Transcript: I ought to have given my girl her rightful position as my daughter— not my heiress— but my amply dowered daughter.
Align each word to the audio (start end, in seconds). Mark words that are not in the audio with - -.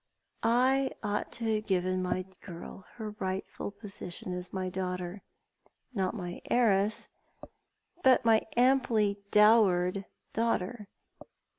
I 0.41 0.93
ought 1.03 1.31
to 1.33 1.53
have 1.53 1.67
given 1.67 2.01
my 2.01 2.23
girl 2.43 2.85
her 2.95 3.11
rightful 3.19 3.69
position 3.69 4.33
as 4.33 4.51
my 4.51 4.67
daughter— 4.67 5.21
not 5.93 6.15
my 6.15 6.41
heiress— 6.49 7.07
but 8.01 8.25
my 8.25 8.41
amply 8.57 9.17
dowered 9.29 10.05
daughter. 10.33 10.87